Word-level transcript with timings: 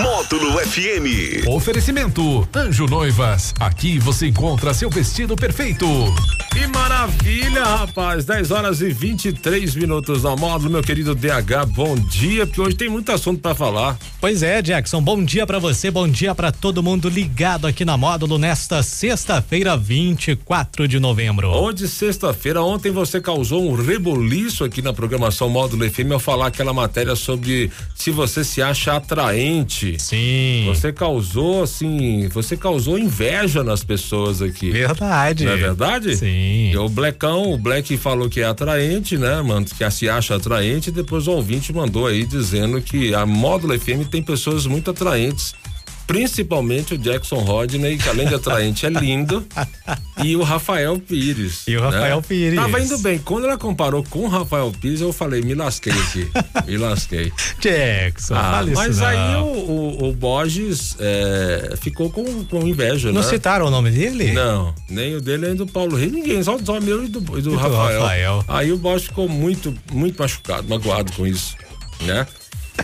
Módulo 0.00 0.52
FM. 0.58 1.46
Oferecimento 1.46 2.48
Anjo 2.54 2.86
Noivas. 2.86 3.52
Aqui 3.60 3.98
você 3.98 4.28
encontra 4.28 4.72
seu 4.72 4.88
vestido 4.88 5.36
perfeito. 5.36 5.86
Que 6.50 6.66
maravilha, 6.66 7.62
rapaz. 7.62 8.24
10 8.24 8.50
horas 8.52 8.80
e 8.80 8.90
23 8.90 9.74
minutos 9.74 10.22
na 10.22 10.34
módulo, 10.34 10.70
meu 10.70 10.82
querido 10.82 11.14
DH. 11.14 11.66
Bom 11.68 11.94
dia, 11.94 12.46
porque 12.46 12.60
hoje 12.60 12.76
tem 12.76 12.88
muito 12.88 13.12
assunto 13.12 13.40
para 13.40 13.54
falar. 13.54 13.98
Pois 14.18 14.42
é, 14.42 14.62
Jackson. 14.62 15.02
Bom 15.02 15.22
dia 15.22 15.46
para 15.46 15.58
você, 15.58 15.90
bom 15.90 16.08
dia 16.08 16.34
para 16.34 16.50
todo 16.50 16.82
mundo 16.82 17.08
ligado 17.08 17.66
aqui 17.66 17.84
na 17.84 17.96
módulo 17.96 18.38
nesta 18.38 18.82
sexta-feira, 18.82 19.76
24 19.76 20.88
de 20.88 21.00
novembro. 21.00 21.48
Hoje, 21.48 21.88
sexta-feira, 21.88 22.62
ontem 22.62 22.90
você 22.90 23.20
causou 23.20 23.70
um 23.70 23.74
reboliço 23.74 24.64
aqui 24.64 24.80
na 24.80 24.92
programação 24.92 25.50
Módulo 25.50 25.90
FM 25.90 26.12
ao 26.12 26.20
falar 26.20 26.46
aquela 26.46 26.72
matéria 26.72 27.16
sobre 27.16 27.70
se 27.94 28.10
você 28.10 28.44
se 28.44 28.62
acha 28.62 28.96
atraente. 28.96 29.81
Sim. 29.98 30.64
Você 30.66 30.92
causou, 30.92 31.62
assim, 31.62 32.28
você 32.28 32.56
causou 32.56 32.98
inveja 32.98 33.62
nas 33.62 33.82
pessoas 33.82 34.40
aqui. 34.40 34.70
Verdade. 34.70 35.44
Não 35.44 35.52
é 35.52 35.56
verdade? 35.56 36.16
Sim. 36.16 36.70
E 36.70 36.76
o 36.76 36.88
Blackão, 36.88 37.52
o 37.52 37.58
Black 37.58 37.96
falou 37.96 38.28
que 38.28 38.40
é 38.40 38.44
atraente, 38.44 39.16
né, 39.18 39.40
mano? 39.42 39.66
Que 39.66 39.90
se 39.90 40.08
acha 40.08 40.36
atraente, 40.36 40.90
e 40.90 40.92
depois 40.92 41.26
o 41.26 41.32
ouvinte 41.32 41.72
mandou 41.72 42.06
aí 42.06 42.24
dizendo 42.24 42.80
que 42.80 43.14
a 43.14 43.26
Módulo 43.26 43.78
FM 43.78 44.06
tem 44.10 44.22
pessoas 44.22 44.66
muito 44.66 44.90
atraentes. 44.90 45.54
Principalmente 46.06 46.94
o 46.94 46.98
Jackson 46.98 47.36
Rodney, 47.36 47.96
que 47.96 48.08
além 48.08 48.26
de 48.26 48.34
atraente 48.34 48.84
é 48.84 48.88
lindo, 48.90 49.46
e 50.22 50.36
o 50.36 50.42
Rafael 50.42 50.98
Pires. 50.98 51.62
E 51.66 51.76
o 51.76 51.80
Rafael 51.80 52.16
né? 52.16 52.22
Pires. 52.28 52.56
Tava 52.58 52.80
indo 52.80 52.98
bem. 52.98 53.18
Quando 53.18 53.44
ela 53.46 53.56
comparou 53.56 54.02
com 54.04 54.20
o 54.20 54.28
Rafael 54.28 54.70
Pires, 54.80 55.00
eu 55.00 55.12
falei, 55.12 55.40
me 55.42 55.54
lasquei 55.54 55.92
aqui. 55.92 56.28
me 56.66 56.76
lasquei. 56.76 57.32
Jackson, 57.60 58.34
Ah, 58.34 58.62
mas 58.74 58.98
não. 58.98 59.06
aí 59.06 59.36
o, 59.36 59.44
o, 59.46 60.08
o 60.08 60.12
Borges 60.12 60.96
é, 61.00 61.74
ficou 61.80 62.10
com, 62.10 62.44
com 62.44 62.66
inveja, 62.66 63.10
Não 63.12 63.22
né? 63.22 63.28
citaram 63.28 63.66
o 63.66 63.70
nome 63.70 63.90
dele? 63.90 64.32
Não, 64.32 64.74
nem 64.88 65.14
o 65.16 65.20
dele 65.20 65.46
nem 65.46 65.56
do 65.56 65.66
Paulo 65.66 65.96
Rei, 65.96 66.10
ninguém, 66.10 66.42
só, 66.42 66.58
só 66.58 66.80
meu 66.80 67.04
e 67.04 67.08
do, 67.08 67.20
e 67.38 67.42
do 67.42 67.50
do 67.52 67.56
Rafael. 67.56 68.00
Rafael. 68.02 68.44
Aí 68.48 68.72
o 68.72 68.76
Bosch 68.76 69.04
ficou 69.04 69.28
muito, 69.28 69.74
muito 69.92 70.20
machucado, 70.20 70.68
magoado 70.68 71.12
com 71.12 71.26
isso, 71.26 71.56
né? 72.02 72.26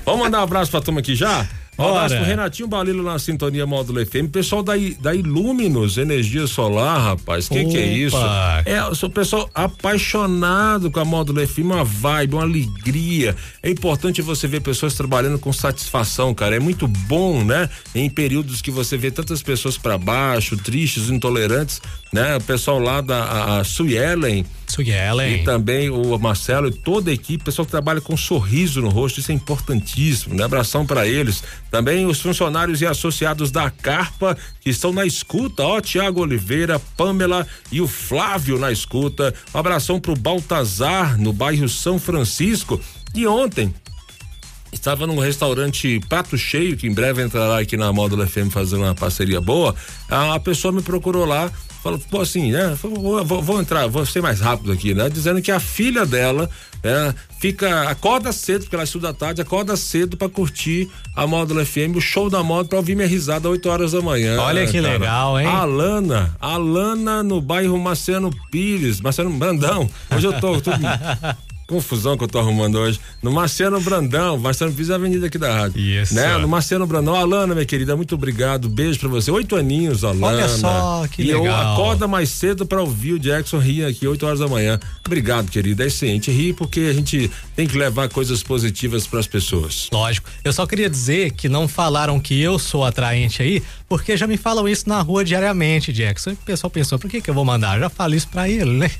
Vamos 0.04 0.20
mandar 0.20 0.40
um 0.40 0.42
abraço 0.44 0.70
pra 0.70 0.80
turma 0.80 1.00
aqui 1.00 1.14
já? 1.14 1.48
Um 1.78 1.88
abraço 1.90 2.16
pro 2.16 2.24
Renatinho 2.24 2.68
Balilo 2.68 3.02
na 3.04 3.18
Sintonia 3.18 3.64
Módulo 3.66 4.04
FM, 4.04 4.28
pessoal 4.32 4.62
da, 4.62 4.76
I- 4.76 4.94
da 5.00 5.14
Iluminos 5.14 5.96
Energia 5.96 6.46
Solar, 6.48 7.00
rapaz, 7.00 7.48
que 7.48 7.64
que 7.66 7.76
é 7.76 7.86
isso? 7.86 8.16
Opa. 8.16 8.62
É, 8.66 8.78
eu 8.80 8.94
sou 8.94 9.08
pessoal 9.08 9.48
apaixonado 9.54 10.90
com 10.90 10.98
a 11.00 11.04
Módulo 11.04 11.46
FM, 11.46 11.58
uma 11.60 11.84
vibe, 11.84 12.34
uma 12.34 12.42
alegria. 12.42 13.36
É 13.62 13.70
importante 13.70 14.20
você 14.22 14.46
ver 14.48 14.60
pessoas 14.60 14.94
trabalhando 14.94 15.38
com 15.38 15.52
satisfação, 15.52 16.34
cara. 16.34 16.56
É 16.56 16.60
muito 16.60 16.86
bom, 16.88 17.44
né? 17.44 17.68
Em 17.94 18.08
períodos 18.10 18.60
que 18.60 18.70
você 18.70 18.96
vê 18.96 19.10
tantas 19.10 19.42
pessoas 19.42 19.78
para 19.78 19.96
baixo, 19.96 20.56
tristes, 20.56 21.10
intolerantes, 21.10 21.80
né? 22.12 22.36
O 22.36 22.40
pessoal 22.40 22.78
lá 22.78 23.00
da 23.00 23.22
a, 23.24 23.60
a 23.60 23.64
Suelen 23.64 24.44
Suelen. 24.68 25.34
e 25.34 25.44
também 25.44 25.90
o 25.90 26.18
Marcelo 26.18 26.68
e 26.68 26.72
toda 26.72 27.10
a 27.10 27.14
equipe, 27.14 27.44
pessoal 27.44 27.66
que 27.66 27.70
trabalha 27.70 28.00
com 28.00 28.16
sorriso 28.16 28.80
no 28.80 28.88
rosto, 28.88 29.20
isso 29.20 29.32
é 29.32 29.34
importantíssimo, 29.34 30.34
né? 30.34 30.44
Abração 30.44 30.86
para 30.86 31.06
eles. 31.06 31.42
Também 31.70 32.06
os 32.06 32.20
funcionários 32.20 32.80
e 32.80 32.86
associados 32.86 33.50
da 33.50 33.70
Carpa 33.70 34.36
que 34.60 34.70
estão 34.70 34.92
na 34.92 35.04
escuta, 35.06 35.62
ó, 35.62 35.80
Tiago 35.80 36.20
Oliveira, 36.20 36.78
Pamela 36.96 37.46
e 37.72 37.80
o 37.80 37.88
Flávio 37.88 38.58
na 38.58 38.70
escuta. 38.70 39.34
Um 39.54 39.58
abração 39.58 39.98
pro 40.00 40.14
Baltazar, 40.14 41.18
no 41.18 41.32
bairro 41.32 41.68
São 41.68 41.98
Francisco. 41.98 42.80
E 43.14 43.26
ontem, 43.26 43.74
Estava 44.72 45.06
num 45.06 45.18
restaurante 45.18 46.00
Prato 46.08 46.36
Cheio, 46.36 46.76
que 46.76 46.86
em 46.86 46.92
breve 46.92 47.22
entrará 47.22 47.58
aqui 47.58 47.76
na 47.76 47.92
Módulo 47.92 48.26
FM 48.26 48.50
fazendo 48.50 48.82
uma 48.84 48.94
parceria 48.94 49.40
boa. 49.40 49.74
A, 50.08 50.34
a 50.34 50.40
pessoa 50.40 50.70
me 50.72 50.82
procurou 50.82 51.24
lá, 51.24 51.50
falou, 51.82 51.98
pô, 52.10 52.20
assim, 52.20 52.52
né? 52.52 52.76
Vou, 52.82 53.24
vou- 53.24 53.42
vou 53.42 53.60
entrar, 53.60 53.86
vou 53.88 54.04
ser 54.06 54.20
mais 54.22 54.40
rápido 54.40 54.70
aqui, 54.72 54.94
né? 54.94 55.08
Dizendo 55.08 55.40
que 55.42 55.50
a 55.50 55.58
filha 55.58 56.04
dela 56.06 56.48
né, 56.84 57.14
fica, 57.40 57.88
acorda 57.88 58.30
cedo, 58.30 58.60
porque 58.62 58.76
ela 58.76 58.84
estuda 58.84 59.08
à 59.08 59.12
tarde, 59.14 59.40
acorda 59.40 59.76
cedo 59.76 60.16
para 60.16 60.28
curtir 60.28 60.88
a 61.16 61.26
Módulo 61.26 61.64
FM, 61.64 61.96
o 61.96 62.00
show 62.00 62.28
da 62.30 62.42
Módulo, 62.42 62.68
para 62.68 62.78
ouvir 62.78 62.94
minha 62.94 63.08
risada 63.08 63.48
8 63.48 63.68
horas 63.68 63.92
da 63.92 64.00
manhã. 64.02 64.38
Olha 64.40 64.66
que 64.66 64.80
cara. 64.80 64.92
legal, 64.92 65.40
hein? 65.40 65.46
A 65.46 65.58
Alana, 65.62 66.36
a 66.40 66.54
Alana 66.54 67.22
no 67.22 67.40
bairro 67.40 67.76
Marciano 67.78 68.30
Pires, 68.50 69.00
Marciano 69.00 69.30
Brandão. 69.30 69.88
Hoje 70.14 70.26
eu 70.26 70.38
tô, 70.40 70.60
tô 70.60 70.70
confusão 71.68 72.16
que 72.16 72.24
eu 72.24 72.28
tô 72.28 72.38
arrumando 72.38 72.76
hoje. 72.78 72.98
No 73.22 73.30
Marciano 73.30 73.78
Brandão, 73.78 74.38
Marciano 74.38 74.72
Pires 74.72 74.88
é 74.88 74.94
a 74.94 74.96
avenida 74.96 75.26
aqui 75.26 75.36
da 75.36 75.54
rádio. 75.54 75.78
Isso. 75.78 76.14
Né? 76.14 76.38
No 76.38 76.48
Marciano 76.48 76.86
Brandão, 76.86 77.14
Alana, 77.14 77.54
minha 77.54 77.66
querida, 77.66 77.94
muito 77.94 78.14
obrigado. 78.14 78.70
Beijo 78.70 78.98
pra 78.98 79.08
você. 79.08 79.30
Oito 79.30 79.54
aninhos, 79.54 80.02
Alana. 80.02 80.26
Olha 80.26 80.48
só, 80.48 81.06
que 81.08 81.22
e 81.22 81.30
eu 81.30 81.42
legal. 81.42 81.74
acorda 81.74 82.08
mais 82.08 82.30
cedo 82.30 82.64
pra 82.64 82.80
ouvir 82.80 83.12
o 83.12 83.18
Jackson 83.18 83.58
rir 83.58 83.84
aqui, 83.84 84.06
8 84.06 84.26
horas 84.26 84.38
da 84.38 84.48
manhã. 84.48 84.80
Obrigado, 85.04 85.50
querida. 85.50 85.84
É 85.84 85.88
excelente. 85.88 86.30
Rir 86.30 86.54
porque 86.54 86.80
a 86.80 86.92
gente 86.94 87.30
tem 87.54 87.66
que 87.66 87.76
levar 87.76 88.08
coisas 88.08 88.42
positivas 88.42 89.06
pras 89.06 89.26
pessoas. 89.26 89.88
Lógico. 89.92 90.30
Eu 90.42 90.54
só 90.54 90.66
queria 90.66 90.88
dizer 90.88 91.32
que 91.32 91.50
não 91.50 91.68
falaram 91.68 92.18
que 92.18 92.40
eu 92.40 92.58
sou 92.58 92.82
atraente 92.82 93.42
aí, 93.42 93.62
porque 93.88 94.16
já 94.16 94.26
me 94.26 94.36
falam 94.36 94.68
isso 94.68 94.88
na 94.88 95.00
rua 95.00 95.24
diariamente, 95.24 95.92
Jackson. 95.92 96.30
E 96.30 96.34
o 96.34 96.36
pessoal 96.36 96.70
pensou, 96.70 96.98
por 96.98 97.08
que 97.08 97.20
que 97.20 97.30
eu 97.30 97.34
vou 97.34 97.44
mandar? 97.44 97.76
Eu 97.76 97.80
já 97.80 97.88
falo 97.88 98.14
isso 98.14 98.28
pra 98.28 98.48
ele, 98.48 98.72
né? 98.72 98.90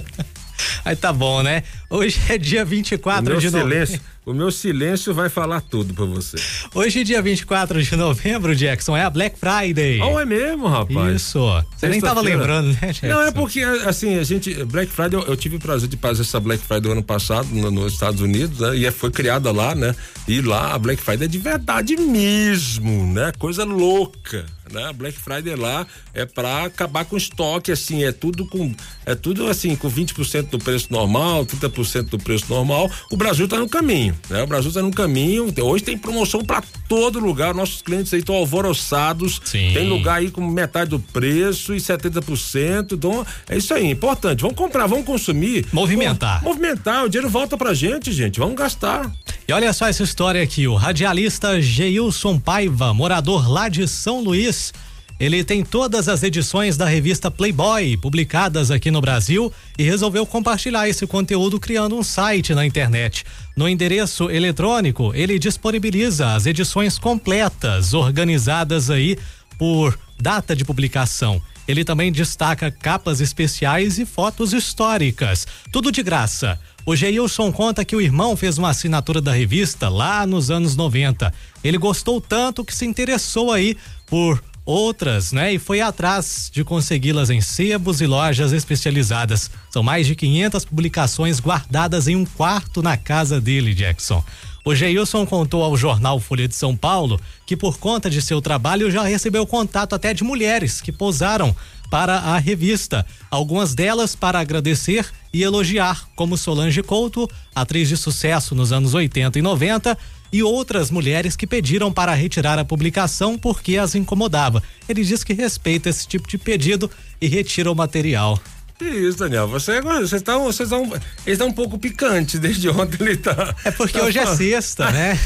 Aí 0.84 0.96
tá 0.96 1.12
bom, 1.12 1.42
né? 1.42 1.62
Hoje 1.88 2.20
é 2.28 2.36
dia 2.36 2.62
O 2.62 2.66
24 2.66 3.24
meu 3.24 3.40
de 3.40 3.50
novembro. 3.50 4.00
O 4.30 4.34
meu 4.34 4.50
silêncio 4.50 5.12
vai 5.14 5.28
falar 5.28 5.60
tudo 5.60 5.94
pra 5.94 6.04
você. 6.04 6.36
Hoje, 6.74 7.02
dia 7.04 7.20
24 7.22 7.82
de 7.82 7.96
novembro, 7.96 8.54
Jackson, 8.54 8.96
é 8.96 9.02
a 9.02 9.10
Black 9.10 9.38
Friday. 9.38 10.00
Oh, 10.00 10.18
é 10.20 10.24
mesmo, 10.24 10.66
rapaz? 10.66 11.16
Isso. 11.22 11.38
Você 11.76 11.88
nem 11.88 12.00
tava 12.00 12.20
lembrando, 12.20 12.68
né, 12.72 12.78
Jackson? 12.92 13.06
Não, 13.08 13.22
é 13.22 13.30
porque, 13.30 13.60
assim, 13.60 14.18
a 14.18 14.22
gente. 14.22 14.52
Black 14.64 14.90
Friday, 14.92 15.18
eu, 15.20 15.26
eu 15.26 15.36
tive 15.36 15.56
o 15.56 15.58
prazer 15.58 15.88
de 15.88 15.96
fazer 15.96 16.22
essa 16.22 16.38
Black 16.40 16.62
Friday 16.62 16.90
ano 16.92 17.02
passado 17.02 17.48
no- 17.52 17.70
nos 17.70 17.92
Estados 17.94 18.20
Unidos, 18.20 18.60
né? 18.60 18.76
E 18.76 18.86
é- 18.86 18.90
foi 18.90 19.10
criada 19.10 19.50
lá, 19.52 19.74
né? 19.74 19.94
E 20.26 20.40
lá 20.40 20.74
a 20.74 20.78
Black 20.78 21.00
Friday 21.02 21.24
é 21.26 21.28
de 21.28 21.38
verdade 21.38 21.96
mesmo, 21.96 23.06
né? 23.12 23.32
Coisa 23.38 23.64
louca. 23.64 24.44
Né? 24.72 24.92
Black 24.92 25.18
Friday 25.18 25.56
lá 25.56 25.86
é 26.14 26.24
pra 26.24 26.64
acabar 26.64 27.04
com 27.04 27.16
estoque, 27.16 27.72
assim, 27.72 28.04
é 28.04 28.12
tudo 28.12 28.46
com. 28.46 28.74
É 29.06 29.14
tudo 29.14 29.46
assim, 29.48 29.74
com 29.76 29.90
20% 29.90 30.50
do 30.50 30.58
preço 30.58 30.88
normal, 30.90 31.46
30% 31.46 32.04
do 32.10 32.18
preço 32.18 32.46
normal. 32.48 32.90
O 33.10 33.16
Brasil 33.16 33.48
tá 33.48 33.58
no 33.58 33.68
caminho, 33.68 34.16
né? 34.28 34.42
O 34.42 34.46
Brasil 34.46 34.72
tá 34.72 34.82
no 34.82 34.90
caminho. 34.90 35.52
Hoje 35.62 35.84
tem 35.84 35.96
promoção 35.96 36.44
pra 36.44 36.62
todo 36.88 37.18
lugar. 37.18 37.54
Nossos 37.54 37.82
clientes 37.82 38.12
aí 38.12 38.20
estão 38.20 38.34
alvoroçados. 38.34 39.40
Sim. 39.44 39.72
Tem 39.72 39.88
lugar 39.88 40.16
aí 40.16 40.30
com 40.30 40.46
metade 40.46 40.90
do 40.90 40.98
preço 41.00 41.74
e 41.74 41.78
70%. 41.78 42.92
Então, 42.92 43.26
é 43.48 43.56
isso 43.56 43.72
aí, 43.72 43.90
importante. 43.90 44.42
Vamos 44.42 44.56
comprar, 44.56 44.86
vamos 44.86 45.04
consumir. 45.04 45.66
Movimentar. 45.72 46.42
Movimentar, 46.42 47.04
o 47.04 47.08
dinheiro 47.08 47.28
volta 47.28 47.56
pra 47.56 47.74
gente, 47.74 48.12
gente. 48.12 48.38
Vamos 48.38 48.56
gastar. 48.56 49.10
E 49.48 49.52
olha 49.54 49.72
só 49.72 49.88
essa 49.88 50.02
história 50.02 50.42
aqui, 50.42 50.68
o 50.68 50.74
radialista 50.74 51.58
Geilson 51.58 52.38
Paiva, 52.38 52.92
morador 52.92 53.50
lá 53.50 53.70
de 53.70 53.88
São 53.88 54.20
Luís, 54.22 54.74
ele 55.18 55.42
tem 55.42 55.64
todas 55.64 56.06
as 56.06 56.22
edições 56.22 56.76
da 56.76 56.84
revista 56.84 57.30
Playboy 57.30 57.96
publicadas 57.96 58.70
aqui 58.70 58.90
no 58.90 59.00
Brasil 59.00 59.50
e 59.78 59.84
resolveu 59.84 60.26
compartilhar 60.26 60.86
esse 60.86 61.06
conteúdo 61.06 61.58
criando 61.58 61.96
um 61.96 62.02
site 62.02 62.54
na 62.54 62.66
internet. 62.66 63.24
No 63.56 63.66
endereço 63.66 64.30
eletrônico, 64.30 65.12
ele 65.14 65.38
disponibiliza 65.38 66.34
as 66.34 66.44
edições 66.44 66.98
completas, 66.98 67.94
organizadas 67.94 68.90
aí 68.90 69.16
por 69.56 69.98
data 70.20 70.54
de 70.54 70.62
publicação. 70.62 71.40
Ele 71.66 71.84
também 71.84 72.12
destaca 72.12 72.70
capas 72.70 73.20
especiais 73.20 73.98
e 73.98 74.04
fotos 74.04 74.52
históricas. 74.52 75.46
Tudo 75.72 75.90
de 75.90 76.02
graça. 76.02 76.60
O 76.88 76.96
Geilson 76.96 77.52
conta 77.52 77.84
que 77.84 77.94
o 77.94 78.00
irmão 78.00 78.34
fez 78.34 78.56
uma 78.56 78.70
assinatura 78.70 79.20
da 79.20 79.30
revista 79.30 79.90
lá 79.90 80.26
nos 80.26 80.50
anos 80.50 80.74
90. 80.74 81.30
Ele 81.62 81.76
gostou 81.76 82.18
tanto 82.18 82.64
que 82.64 82.74
se 82.74 82.86
interessou 82.86 83.52
aí 83.52 83.76
por 84.06 84.42
outras, 84.64 85.30
né? 85.30 85.52
E 85.52 85.58
foi 85.58 85.82
atrás 85.82 86.50
de 86.50 86.64
consegui-las 86.64 87.28
em 87.28 87.42
sebos 87.42 88.00
e 88.00 88.06
lojas 88.06 88.54
especializadas. 88.54 89.50
São 89.68 89.82
mais 89.82 90.06
de 90.06 90.14
500 90.14 90.64
publicações 90.64 91.40
guardadas 91.40 92.08
em 92.08 92.16
um 92.16 92.24
quarto 92.24 92.82
na 92.82 92.96
casa 92.96 93.38
dele, 93.38 93.74
Jackson. 93.74 94.24
O 94.64 94.74
Geilson 94.74 95.26
contou 95.26 95.62
ao 95.62 95.76
jornal 95.76 96.18
Folha 96.18 96.48
de 96.48 96.54
São 96.54 96.74
Paulo 96.74 97.20
que, 97.44 97.54
por 97.54 97.76
conta 97.76 98.08
de 98.08 98.22
seu 98.22 98.40
trabalho, 98.40 98.90
já 98.90 99.02
recebeu 99.02 99.46
contato 99.46 99.94
até 99.94 100.14
de 100.14 100.24
mulheres 100.24 100.80
que 100.80 100.90
posaram 100.90 101.54
para 101.90 102.16
a 102.16 102.38
revista. 102.38 103.04
Algumas 103.30 103.74
delas 103.74 104.14
para 104.14 104.40
agradecer 104.40 105.06
e 105.32 105.42
elogiar, 105.42 106.08
como 106.14 106.36
Solange 106.36 106.82
Couto, 106.82 107.28
atriz 107.54 107.88
de 107.88 107.96
sucesso 107.96 108.54
nos 108.54 108.72
anos 108.72 108.94
80 108.94 109.38
e 109.38 109.42
90, 109.42 109.98
e 110.32 110.42
outras 110.42 110.90
mulheres 110.90 111.36
que 111.36 111.46
pediram 111.46 111.92
para 111.92 112.14
retirar 112.14 112.58
a 112.58 112.64
publicação 112.64 113.38
porque 113.38 113.76
as 113.76 113.94
incomodava. 113.94 114.62
Ele 114.88 115.02
diz 115.02 115.24
que 115.24 115.32
respeita 115.32 115.88
esse 115.88 116.06
tipo 116.06 116.28
de 116.28 116.36
pedido 116.36 116.90
e 117.20 117.26
retira 117.26 117.70
o 117.70 117.74
material. 117.74 118.38
Que 118.78 118.84
isso, 118.84 119.18
Daniel? 119.18 119.48
Você 119.48 119.72
agora, 119.72 119.98
vocês 120.06 120.20
estão, 120.20 120.44
vocês 120.44 120.70
estão, 120.70 120.84
eles 120.84 121.00
estão 121.26 121.48
um 121.48 121.52
pouco 121.52 121.76
picantes 121.78 122.38
desde 122.38 122.68
ontem 122.68 122.96
ele 123.02 123.16
tá. 123.16 123.52
É 123.64 123.72
porque 123.72 123.98
tá 123.98 124.04
hoje 124.04 124.18
é 124.18 124.22
falando. 124.22 124.38
sexta, 124.38 124.90
né? 124.92 125.18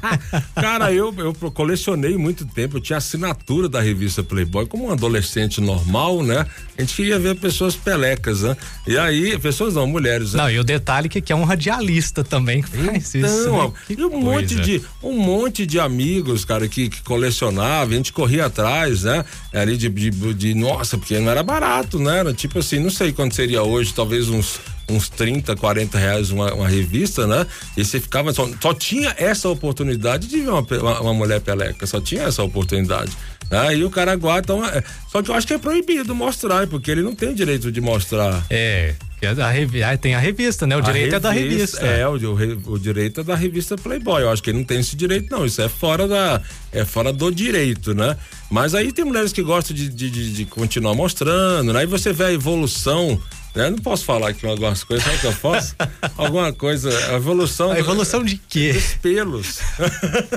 Cara, 0.56 0.90
eu, 0.90 1.14
eu 1.18 1.34
colecionei 1.50 2.16
muito 2.16 2.46
tempo, 2.46 2.78
eu 2.78 2.80
tinha 2.80 2.96
assinatura 2.96 3.68
da 3.68 3.78
revista 3.80 4.22
Playboy, 4.22 4.66
como 4.66 4.86
um 4.86 4.90
adolescente 4.90 5.60
normal, 5.60 6.22
né? 6.22 6.46
A 6.78 6.80
gente 6.80 6.94
queria 6.94 7.18
ver 7.18 7.36
pessoas 7.36 7.76
pelecas, 7.76 8.40
né? 8.40 8.56
E 8.86 8.96
aí, 8.96 9.38
pessoas 9.38 9.74
não, 9.74 9.86
mulheres. 9.86 10.32
né? 10.32 10.42
Não, 10.42 10.50
e 10.50 10.58
o 10.58 10.64
detalhe 10.64 11.06
que, 11.10 11.20
que 11.20 11.30
é 11.32 11.36
um 11.36 11.44
radialista 11.44 12.24
também 12.24 12.62
que 12.62 12.70
faz 12.70 13.14
isso. 13.14 13.18
Então, 13.18 13.52
né? 13.52 13.58
ó, 13.64 13.70
Que 13.86 14.00
e 14.00 14.04
um 14.04 14.18
monte 14.18 14.54
coisa. 14.54 14.62
de 14.62 14.82
um 15.02 15.12
monte 15.18 15.66
de 15.66 15.78
amigos, 15.78 16.44
cara, 16.46 16.66
que, 16.66 16.88
que 16.88 17.02
colecionava, 17.02 17.92
a 17.92 17.96
gente 17.96 18.14
corria 18.14 18.46
atrás, 18.46 19.02
né? 19.02 19.26
Ali 19.52 19.76
de, 19.76 19.90
de, 19.90 20.10
de- 20.34 20.54
nossa, 20.54 20.96
porque 20.96 21.18
não 21.18 21.30
era 21.30 21.42
barato, 21.42 21.98
né? 21.98 22.20
Era 22.20 22.32
tipo 22.32 22.58
assim, 22.58 22.78
não 22.78 22.93
sei 22.94 23.12
quanto 23.12 23.34
seria 23.34 23.62
hoje, 23.62 23.92
talvez 23.92 24.28
uns 24.28 24.58
uns 24.88 25.08
30, 25.08 25.56
40 25.56 25.98
reais 25.98 26.30
uma, 26.30 26.52
uma 26.52 26.68
revista, 26.68 27.26
né? 27.26 27.46
E 27.76 27.84
você 27.84 27.98
ficava 27.98 28.32
só, 28.32 28.48
só 28.60 28.74
tinha 28.74 29.14
essa 29.16 29.48
oportunidade 29.48 30.26
de 30.26 30.40
ver 30.40 30.50
uma, 30.50 30.60
uma, 30.60 31.00
uma 31.00 31.14
mulher 31.14 31.40
peleca, 31.40 31.86
só 31.86 32.00
tinha 32.00 32.22
essa 32.22 32.42
oportunidade. 32.42 33.12
Né? 33.50 33.76
E 33.76 33.84
o 33.84 33.90
cara 33.90 34.14
guarda, 34.16 34.52
então, 34.52 34.64
é, 34.64 34.82
só 35.10 35.22
que 35.22 35.30
eu 35.30 35.34
acho 35.34 35.46
que 35.46 35.54
é 35.54 35.58
proibido 35.58 36.14
mostrar, 36.14 36.66
porque 36.66 36.90
ele 36.90 37.02
não 37.02 37.14
tem 37.14 37.34
direito 37.34 37.70
de 37.70 37.80
mostrar. 37.80 38.44
É, 38.50 38.94
que 39.32 39.40
a 39.40 39.50
revi... 39.50 39.82
ah, 39.82 39.96
tem 39.96 40.14
a 40.14 40.18
revista, 40.18 40.66
né? 40.66 40.76
O 40.76 40.80
A 40.80 40.82
direito 40.82 41.14
é 41.14 41.20
da 41.20 41.30
revista. 41.30 41.84
É, 41.86 42.06
o, 42.08 42.12
o 42.16 42.72
o 42.74 42.78
direito 42.78 43.20
é 43.20 43.24
da 43.24 43.34
revista 43.34 43.76
Playboy. 43.76 44.22
Eu 44.22 44.30
acho 44.30 44.42
que 44.42 44.50
ele 44.50 44.58
não 44.58 44.64
tem 44.64 44.80
esse 44.80 44.96
direito, 44.96 45.30
não. 45.30 45.44
Isso 45.46 45.62
é 45.62 45.68
fora 45.68 46.06
da. 46.08 46.40
É 46.72 46.84
fora 46.84 47.12
do 47.12 47.30
direito, 47.30 47.94
né? 47.94 48.16
Mas 48.50 48.74
aí 48.74 48.92
tem 48.92 49.04
mulheres 49.04 49.32
que 49.32 49.42
gostam 49.42 49.74
de, 49.76 49.88
de, 49.88 50.10
de- 50.10 50.32
de 50.32 50.44
continuar 50.44 50.94
mostrando, 50.94 51.72
né? 51.72 51.80
Aí 51.80 51.86
você 51.86 52.12
vê 52.12 52.24
a 52.24 52.32
evolução. 52.32 53.20
Né? 53.54 53.70
Não 53.70 53.78
posso 53.78 54.04
falar 54.04 54.30
aqui 54.30 54.44
algumas 54.44 54.82
coisas, 54.82 55.04
sabe 55.04 55.16
o 55.16 55.20
que 55.20 55.26
eu 55.28 55.32
posso? 55.34 55.76
Alguma 56.18 56.52
coisa, 56.52 56.90
a 57.10 57.14
evolução. 57.14 57.70
A 57.70 57.74
do- 57.74 57.78
evolução 57.78 58.24
de 58.24 58.36
quê? 58.36 58.72
dos 58.72 58.94
pelos. 58.94 59.60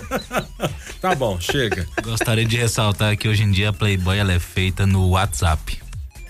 tá 1.02 1.16
bom, 1.16 1.40
chega. 1.40 1.88
Gostaria 2.04 2.46
de 2.46 2.58
ressaltar 2.58 3.18
que 3.18 3.28
hoje 3.28 3.42
em 3.42 3.50
dia 3.52 3.70
a 3.70 3.74
Playboy 3.74 4.18
ela 4.20 4.34
é 4.34 4.40
feita 4.40 4.86
no 4.86 5.10
WhatsApp. 5.10 5.80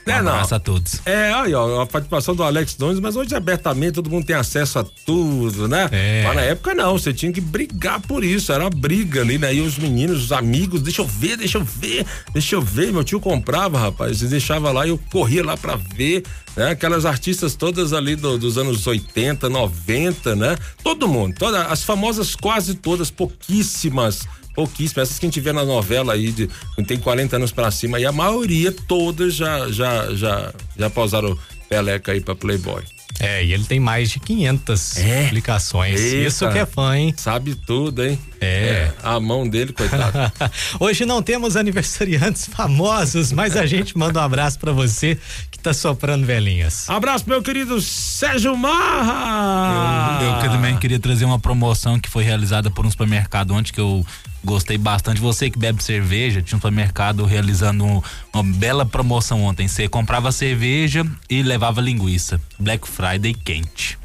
Um 0.08 0.12
É, 0.12 0.22
não. 0.22 0.32
abraço 0.32 0.56
a 0.56 0.60
todos. 0.60 1.02
É, 1.06 1.32
aí, 1.34 1.54
ó, 1.54 1.82
a 1.82 1.86
participação 1.86 2.36
do 2.36 2.44
Alex 2.44 2.78
Nunes, 2.78 3.00
mas 3.00 3.16
hoje 3.16 3.36
abertamente 3.36 3.94
todo 3.94 4.10
mundo 4.10 4.26
tem 4.26 4.36
acesso 4.36 4.80
a 4.80 4.84
tudo, 5.06 5.68
né? 5.68 5.90
É. 5.92 6.24
Mas 6.26 6.36
na 6.36 6.42
época 6.42 6.74
não, 6.74 6.98
você 6.98 7.14
tinha 7.14 7.32
que 7.32 7.42
brigar 7.42 8.00
por 8.02 8.24
isso, 8.24 8.52
era 8.52 8.64
uma 8.64 8.70
briga 8.70 9.22
ali, 9.22 9.38
né? 9.38 9.54
E 9.54 9.62
os 9.62 9.78
meninos, 9.78 10.24
os 10.26 10.32
amigos, 10.32 10.82
deixa 10.82 11.02
eu 11.02 11.06
ver, 11.08 11.38
deixa 11.38 11.58
eu 11.58 11.64
ver, 11.64 12.06
deixa 12.34 12.56
eu 12.56 12.62
ver. 12.62 12.92
Meu 12.94 13.04
tio 13.04 13.20
comprava, 13.20 13.78
rapaz, 13.80 14.22
e 14.22 14.28
deixava 14.28 14.72
lá 14.72 14.86
e 14.86 14.90
eu 14.90 15.00
corria 15.12 15.44
lá 15.44 15.58
pra 15.58 15.76
ver, 15.76 16.24
né? 16.56 16.70
Aquelas 16.72 17.06
artistas 17.06 17.56
todas 17.56 17.92
ali 17.94 18.16
do- 18.16 18.38
dos 18.38 18.58
anos 18.58 18.88
80, 18.88 19.50
90, 19.50 20.36
né? 20.36 20.56
Todo 20.84 21.08
mundo, 21.08 21.36
toda, 21.38 21.64
as 21.66 21.84
famosas 21.84 22.36
quase 22.36 22.76
todas, 22.76 23.12
pouquíssimas 23.12 24.28
pouquíssimas, 24.58 25.08
essas 25.10 25.20
que 25.20 25.26
a 25.28 25.30
gente 25.30 25.40
vê 25.40 25.54
na 25.54 25.64
novela 25.64 26.14
aí, 26.14 26.32
de, 26.32 26.50
tem 26.88 26.98
40 26.98 27.36
anos 27.36 27.52
pra 27.52 27.70
cima, 27.70 28.00
e 28.00 28.06
a 28.08 28.12
maioria, 28.12 28.72
todas 28.72 29.36
já, 29.36 29.70
já, 29.72 30.12
já, 30.16 30.52
já 30.76 30.90
pausaram 30.90 31.38
peleca 31.70 32.12
aí 32.12 32.20
pra 32.22 32.34
Playboy. 32.34 32.82
É, 33.20 33.44
e 33.44 33.54
ele 33.54 33.64
tem 33.66 33.80
mais 33.80 34.10
de 34.10 34.20
500 34.20 34.98
É? 34.98 35.24
publicações. 35.26 36.00
Eita. 36.00 36.28
Isso 36.28 36.50
que 36.50 36.58
é 36.58 36.66
fã, 36.66 36.96
hein? 36.98 37.14
Sabe 37.18 37.54
tudo, 37.56 38.04
hein? 38.04 38.20
É. 38.42 38.92
a 39.04 39.20
mão 39.20 39.48
dele, 39.48 39.74
coitado. 39.74 40.32
Hoje 40.80 41.06
não 41.06 41.22
temos 41.22 41.56
aniversariantes 41.56 42.46
famosos, 42.48 43.32
mas 43.32 43.56
a 43.56 43.66
gente 43.66 43.98
manda 43.98 44.20
um 44.20 44.24
abraço 44.24 44.60
pra 44.60 44.72
você 44.72 45.18
que 45.52 45.58
tá 45.60 45.74
soprando 45.74 46.26
velhinhas. 46.26 46.90
Abraço, 46.90 47.26
meu 47.28 47.42
querido 47.42 47.82
Sérgio 47.82 48.56
Marra! 48.58 50.20
Eu 50.24 50.42
que 50.42 50.50
também 50.50 50.78
queria 50.78 51.00
trazer 51.00 51.26
uma 51.26 51.40
promoção 51.40 52.00
que 52.00 52.10
foi 52.10 52.24
realizada 52.24 52.70
por 52.70 52.86
um 52.86 52.92
supermercado 52.92 53.52
ontem 53.54 53.72
que 53.74 53.80
eu 53.82 54.06
gostei 54.44 54.78
bastante. 54.78 55.20
Você 55.20 55.50
que 55.50 55.58
bebe 55.60 55.84
cerveja, 55.84 56.42
tinha 56.42 56.58
um 56.58 56.60
supermercado 56.62 57.26
realizando 57.26 57.84
um- 57.86 58.02
uma 58.34 58.44
bela 58.44 58.86
promoção 58.86 59.44
ontem. 59.44 59.68
Você 59.68 59.88
comprava 59.90 60.32
cerveja 60.32 61.06
e 61.30 61.42
levava 61.42 61.82
linguiça. 61.82 62.40
Black 62.60 62.88
Friday 62.88 63.34
quente. 63.34 63.98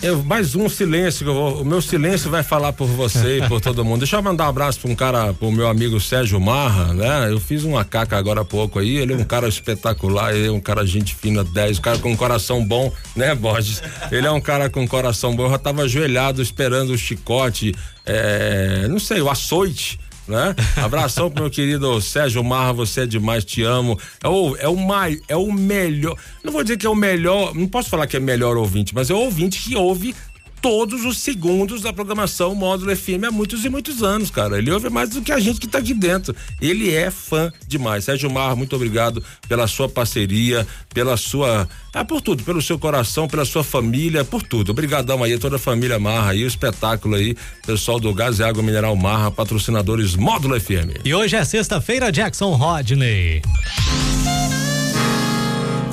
Eu, 0.00 0.22
mais 0.22 0.54
um 0.54 0.68
silêncio, 0.68 1.26
vou- 1.26 1.60
o 1.62 1.64
meu 1.64 1.82
silêncio 1.82 2.30
vai 2.30 2.44
falar 2.44 2.72
por 2.72 2.86
você 2.86 3.38
e 3.38 3.48
por 3.48 3.60
todo 3.60 3.84
mundo. 3.84 3.98
Deixa 3.98 4.14
eu 4.16 4.22
mandar 4.22 4.46
um 4.46 4.48
abraço 4.50 4.78
para 4.78 4.90
um 4.92 4.94
cara, 4.94 5.34
pro 5.34 5.50
meu 5.50 5.66
amigo 5.66 5.98
Sérgio 5.98 6.40
Marra, 6.40 6.94
né? 6.94 7.32
Eu 7.32 7.40
fiz 7.40 7.64
uma 7.64 7.84
caca 7.84 8.16
agora 8.16 8.42
há 8.42 8.44
pouco 8.44 8.78
aí, 8.78 8.96
ele 8.96 9.12
é 9.12 9.16
um 9.16 9.24
cara 9.24 9.48
espetacular, 9.48 10.32
ele 10.36 10.46
é 10.46 10.50
um 10.52 10.60
cara 10.60 10.86
gente 10.86 11.16
fina 11.16 11.42
10, 11.42 11.78
um 11.80 11.82
cara 11.82 11.98
com 11.98 12.12
um 12.12 12.16
coração 12.16 12.64
bom, 12.64 12.92
né, 13.16 13.34
Borges? 13.34 13.82
Ele 14.12 14.24
é 14.24 14.30
um 14.30 14.40
cara 14.40 14.70
com 14.70 14.82
um 14.82 14.86
coração 14.86 15.34
bom, 15.34 15.46
eu 15.46 15.50
já 15.50 15.58
tava 15.58 15.82
ajoelhado 15.82 16.40
esperando 16.40 16.90
o 16.90 16.96
chicote, 16.98 17.74
é, 18.06 18.86
não 18.88 19.00
sei, 19.00 19.20
o 19.20 19.28
açoite, 19.28 19.98
né? 20.28 20.54
Abração 20.76 21.30
pro 21.30 21.42
meu 21.42 21.50
querido 21.50 22.00
Sérgio 22.00 22.44
Marra, 22.44 22.72
você 22.72 23.02
é 23.02 23.06
demais, 23.06 23.44
te 23.44 23.62
amo. 23.62 23.98
É 24.22 24.28
o, 24.28 24.56
é 24.56 24.68
o 24.68 24.76
mais, 24.76 25.20
é 25.28 25.36
o 25.36 25.50
melhor. 25.50 26.16
Não 26.44 26.52
vou 26.52 26.62
dizer 26.62 26.76
que 26.76 26.86
é 26.86 26.90
o 26.90 26.94
melhor, 26.94 27.54
não 27.54 27.66
posso 27.66 27.88
falar 27.88 28.06
que 28.06 28.16
é 28.16 28.20
melhor 28.20 28.56
ouvinte, 28.56 28.94
mas 28.94 29.10
é 29.10 29.14
o 29.14 29.18
ouvinte 29.18 29.60
que 29.60 29.76
ouve 29.76 30.14
todos 30.60 31.04
os 31.04 31.18
segundos 31.18 31.82
da 31.82 31.92
programação 31.92 32.54
Módulo 32.54 32.94
FM 32.94 33.24
há 33.26 33.30
muitos 33.30 33.64
e 33.64 33.68
muitos 33.68 34.02
anos, 34.02 34.30
cara. 34.30 34.58
Ele 34.58 34.70
ouve 34.70 34.88
mais 34.88 35.10
do 35.10 35.22
que 35.22 35.32
a 35.32 35.38
gente 35.38 35.60
que 35.60 35.66
tá 35.66 35.78
aqui 35.78 35.94
dentro. 35.94 36.34
Ele 36.60 36.94
é 36.94 37.10
fã 37.10 37.52
demais. 37.66 38.04
Sérgio 38.04 38.30
Marra, 38.30 38.56
muito 38.56 38.74
obrigado 38.76 39.22
pela 39.48 39.66
sua 39.66 39.88
parceria, 39.88 40.66
pela 40.92 41.16
sua. 41.16 41.68
Ah, 41.92 42.04
por 42.04 42.20
tudo, 42.20 42.44
pelo 42.44 42.62
seu 42.62 42.78
coração, 42.78 43.26
pela 43.26 43.44
sua 43.44 43.64
família, 43.64 44.24
por 44.24 44.42
tudo. 44.42 44.70
Obrigadão 44.70 45.22
aí, 45.22 45.34
a 45.34 45.38
toda 45.38 45.56
a 45.56 45.58
família 45.58 45.98
Marra 45.98 46.30
aí, 46.30 46.44
o 46.44 46.46
espetáculo 46.46 47.16
aí, 47.16 47.36
pessoal 47.66 47.98
do 47.98 48.12
Gás 48.14 48.38
e 48.38 48.42
Água 48.44 48.62
Mineral 48.62 48.94
Marra, 48.94 49.30
patrocinadores 49.30 50.14
Módulo 50.14 50.60
FM. 50.60 51.04
E 51.04 51.14
hoje 51.14 51.36
é 51.36 51.44
sexta-feira, 51.44 52.12
Jackson 52.12 52.54
Rodney. 52.54 53.42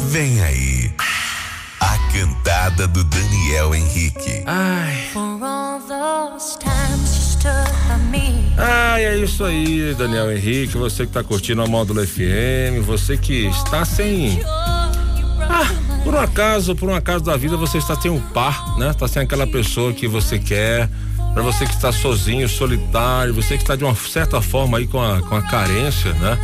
Vem 0.09 0.41
aí. 0.41 0.84
A 2.15 2.17
cantada 2.17 2.87
do 2.87 3.03
Daniel 3.03 3.75
Henrique. 3.75 4.41
Ai. 4.45 5.09
Ai, 8.57 9.03
é 9.03 9.17
isso 9.17 9.43
aí, 9.43 9.93
Daniel 9.95 10.31
Henrique, 10.31 10.77
você 10.77 11.05
que 11.05 11.11
tá 11.11 11.21
curtindo 11.21 11.61
a 11.61 11.67
Módulo 11.67 12.07
FM, 12.07 12.85
você 12.85 13.17
que 13.17 13.47
está 13.47 13.83
sem. 13.83 14.39
Ah, 14.45 15.69
por 16.05 16.13
um 16.13 16.19
acaso, 16.19 16.73
por 16.73 16.87
um 16.87 16.95
acaso 16.95 17.25
da 17.25 17.35
vida, 17.35 17.57
você 17.57 17.79
está 17.79 17.99
sem 17.99 18.09
um 18.09 18.21
par, 18.21 18.77
né? 18.77 18.91
Está 18.91 19.09
sem 19.09 19.21
aquela 19.21 19.45
pessoa 19.45 19.91
que 19.91 20.07
você 20.07 20.39
quer. 20.39 20.89
Para 21.33 21.43
você 21.43 21.65
que 21.65 21.73
está 21.73 21.91
sozinho, 21.91 22.47
solitário, 22.47 23.33
você 23.33 23.57
que 23.57 23.63
está 23.63 23.75
de 23.75 23.83
uma 23.83 23.93
certa 23.93 24.41
forma 24.41 24.77
aí 24.77 24.87
com 24.87 25.01
a, 25.01 25.21
com 25.21 25.35
a 25.35 25.41
carência, 25.41 26.13
né? 26.13 26.39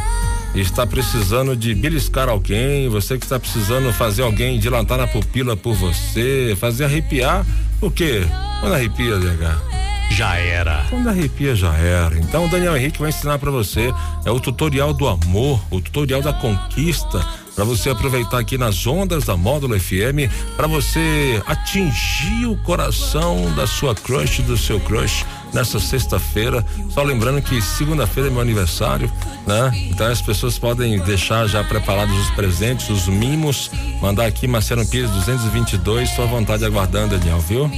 Está 0.54 0.86
precisando 0.86 1.56
de 1.56 1.74
beliscar 1.74 2.28
alguém, 2.28 2.90
você 2.90 3.18
que 3.18 3.24
está 3.24 3.40
precisando 3.40 3.92
fazer 3.94 4.22
alguém 4.24 4.60
dilatar 4.60 4.98
na 4.98 5.08
pupila 5.08 5.56
por 5.56 5.74
você, 5.74 6.56
fazer 6.60 6.86
arrepiar, 6.86 7.46
o 7.80 7.90
quê? 7.90 8.22
Quando 8.60 8.74
arrepia, 8.74 9.18
DH? 9.18 9.72
Já 10.12 10.36
era. 10.36 10.86
Quando 10.90 11.08
arrepia 11.08 11.56
já 11.56 11.74
era. 11.74 12.18
Então 12.18 12.46
o 12.46 12.50
Daniel 12.50 12.76
Henrique 12.76 13.00
vai 13.00 13.10
ensinar 13.10 13.40
pra 13.40 13.50
você 13.50 13.94
é 14.26 14.30
o 14.30 14.42
tutorial 14.42 14.94
do 14.94 15.08
amor, 15.08 15.64
o 15.72 15.80
tutorial 15.80 16.22
da 16.22 16.34
conquista, 16.34 17.26
Pra 17.62 17.68
você 17.68 17.92
aproveitar 17.92 18.40
aqui 18.40 18.58
nas 18.58 18.88
ondas 18.88 19.26
da 19.26 19.38
Módulo 19.38 19.80
FM, 19.80 20.28
pra 20.58 20.66
você 20.66 21.40
atingir 21.46 22.48
o 22.48 22.58
coração 22.58 23.54
da 23.54 23.68
sua 23.68 23.94
crush, 23.94 24.42
do 24.42 24.58
seu 24.58 24.80
crush 24.80 25.24
nessa 25.54 25.80
sexta-feira. 25.80 26.66
Só 26.90 27.04
lembrando 27.04 27.40
que 27.40 27.62
segunda-feira 27.62 28.30
é 28.30 28.32
meu 28.32 28.42
aniversário, 28.42 29.12
né? 29.46 29.72
Então 29.92 30.08
as 30.08 30.24
pessoas 30.24 30.58
podem 30.58 30.98
deixar 31.02 31.46
já 31.46 31.64
preparados 31.64 32.18
os 32.18 32.32
presentes, 32.32 32.90
os 32.90 33.08
mimos, 33.08 33.70
mandar 34.02 34.26
aqui 34.26 34.48
Marcelo 34.48 34.84
Pires 34.88 35.12
222, 35.12 36.10
sua 36.16 36.26
vontade 36.26 36.66
aguardando, 36.66 37.16
Daniel, 37.16 37.40
viu? 37.42 37.70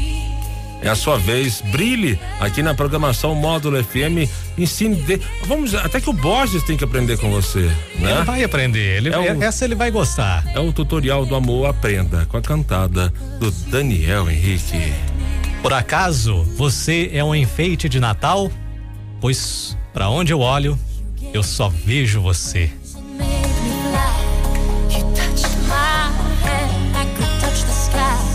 É 0.84 0.90
a 0.90 0.96
sua 0.96 1.18
vez, 1.18 1.62
brilhe 1.72 2.20
aqui 2.42 2.62
na 2.62 2.74
programação 2.76 3.34
Módulo 3.34 3.82
FM, 3.82 4.30
ensine, 4.58 4.96
de, 4.98 5.20
vamos, 5.46 5.74
até 5.74 6.02
que 6.02 6.10
o 6.10 6.14
Borges 6.14 6.62
tem 6.64 6.76
que 6.76 6.84
aprender 6.84 7.18
com 7.18 7.32
você, 7.32 7.72
Ele 7.96 8.04
né? 8.04 8.22
vai 8.26 8.44
aprender. 8.44 8.98
Ele, 8.98 9.10
É 9.10 9.18
o- 9.18 9.42
Essa 9.44 9.64
ele 9.64 9.76
vai 9.76 9.90
gostar. 9.90 10.44
É 10.54 10.60
o 10.60 10.74
tutorial 10.74 11.26
do 11.26 11.36
amor, 11.36 11.68
aprenda 11.70 12.26
com 12.26 12.36
a 12.36 12.42
cantada 12.42 13.14
do 13.40 13.50
Daniel 13.70 14.30
Henrique. 14.30 14.94
Por 15.62 15.72
acaso 15.72 16.44
você 16.58 17.10
é 17.14 17.24
um 17.24 17.34
enfeite 17.34 17.88
de 17.88 18.00
Natal? 18.02 18.52
Pois 19.22 19.78
para 19.94 20.10
onde 20.10 20.34
eu 20.34 20.42
olho, 20.42 20.78
eu 21.34 21.42
só 21.44 21.70
vejo 21.70 22.20
você. 22.20 22.70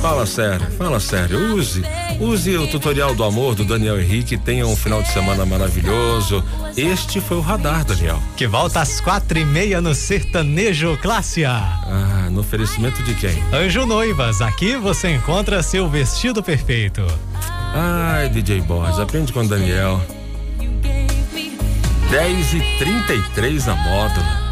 Fala 0.00 0.24
sério, 0.26 0.66
fala 0.78 1.00
sério, 1.00 1.54
use, 1.56 1.82
Use 2.20 2.56
o 2.56 2.66
tutorial 2.66 3.14
do 3.14 3.22
amor 3.22 3.54
do 3.54 3.64
Daniel 3.64 4.00
Henrique. 4.00 4.36
Tenha 4.36 4.66
um 4.66 4.74
final 4.74 5.00
de 5.02 5.12
semana 5.12 5.46
maravilhoso. 5.46 6.42
Este 6.76 7.20
foi 7.20 7.36
o 7.36 7.40
radar, 7.40 7.84
Daniel. 7.84 8.20
Que 8.36 8.46
volta 8.46 8.80
às 8.80 9.00
quatro 9.00 9.38
e 9.38 9.44
meia 9.44 9.80
no 9.80 9.94
Sertanejo 9.94 10.98
Classe 11.00 11.44
A. 11.44 11.80
Ah, 11.86 12.28
no 12.30 12.40
oferecimento 12.40 13.02
de 13.04 13.14
quem? 13.14 13.40
Anjo 13.52 13.86
Noivas, 13.86 14.40
aqui 14.40 14.76
você 14.76 15.14
encontra 15.14 15.62
seu 15.62 15.88
vestido 15.88 16.42
perfeito. 16.42 17.06
Ai, 17.72 18.28
DJ 18.28 18.62
Borges, 18.62 18.98
aprende 18.98 19.32
com 19.32 19.40
o 19.40 19.48
Daniel. 19.48 20.00
10 22.10 22.54
e 22.54 22.60
33 22.78 23.66
na 23.66 23.76
módulo. 23.76 24.47